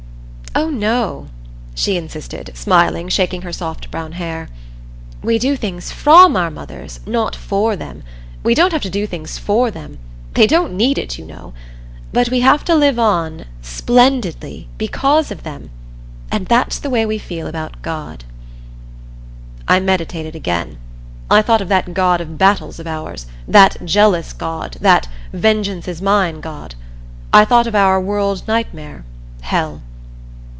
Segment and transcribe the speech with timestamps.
[0.53, 1.27] "Oh, no,"
[1.75, 4.49] she insisted, smiling, shaking her soft brown hair.
[5.23, 8.03] "We do things from our mothers not for them.
[8.43, 9.97] We don't have to do things for them
[10.33, 11.53] they don't need it, you know.
[12.11, 15.69] But we have to live on splendidly because of them;
[16.29, 18.25] and that's the way we feel about God."
[19.69, 20.77] I meditated again.
[21.29, 26.01] I thought of that God of Battles of ours, that Jealous God, that Vengeance is
[26.01, 26.75] mine God.
[27.31, 29.05] I thought of our world nightmare
[29.43, 29.81] Hell.